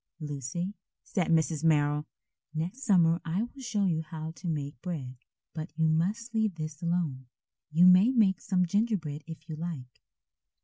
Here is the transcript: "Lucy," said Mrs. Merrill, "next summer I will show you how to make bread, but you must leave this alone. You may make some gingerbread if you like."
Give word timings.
"Lucy," 0.19 0.73
said 1.03 1.27
Mrs. 1.27 1.63
Merrill, 1.63 2.07
"next 2.55 2.85
summer 2.85 3.21
I 3.23 3.43
will 3.43 3.61
show 3.61 3.85
you 3.85 4.01
how 4.01 4.31
to 4.31 4.47
make 4.47 4.81
bread, 4.81 5.15
but 5.53 5.77
you 5.77 5.87
must 5.89 6.33
leave 6.33 6.55
this 6.55 6.81
alone. 6.81 7.27
You 7.71 7.85
may 7.85 8.09
make 8.09 8.41
some 8.41 8.65
gingerbread 8.65 9.23
if 9.27 9.47
you 9.47 9.57
like." 9.57 10.01